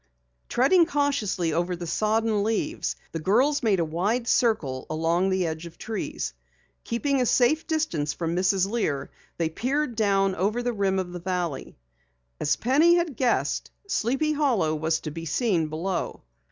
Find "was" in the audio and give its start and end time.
14.73-15.01